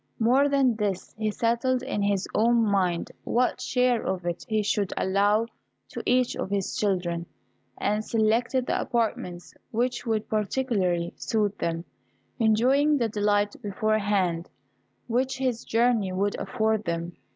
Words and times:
More 0.17 0.49
than 0.49 0.77
this, 0.77 1.13
he 1.15 1.29
settled 1.29 1.83
in 1.83 2.01
his 2.01 2.27
own 2.33 2.63
mind 2.63 3.11
what 3.23 3.61
share 3.61 4.03
of 4.03 4.25
it 4.25 4.43
he 4.49 4.63
should 4.63 4.91
allow 4.97 5.45
to 5.89 6.01
each 6.07 6.35
of 6.35 6.49
his 6.49 6.75
children, 6.75 7.27
and 7.77 8.03
selected 8.03 8.65
the 8.65 8.81
apartments 8.81 9.53
which 9.69 10.03
would 10.07 10.27
particularly 10.27 11.13
suit 11.17 11.55
them, 11.59 11.85
enjoying 12.39 12.97
the 12.97 13.09
delight 13.09 13.55
beforehand 13.61 14.49
which 15.05 15.37
his 15.37 15.63
journey 15.63 16.11
would 16.11 16.35
afford 16.39 16.85
them. 16.85 17.15